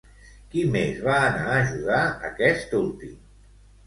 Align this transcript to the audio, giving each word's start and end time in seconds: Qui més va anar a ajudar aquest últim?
Qui 0.53 0.61
més 0.75 0.95
va 1.07 1.17
anar 1.25 1.43
a 1.49 1.57
ajudar 1.63 1.99
aquest 2.31 2.73
últim? 2.79 3.13